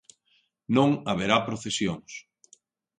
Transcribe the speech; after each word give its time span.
Non 0.75 0.89
haberá 1.09 1.37
procesións. 1.47 2.11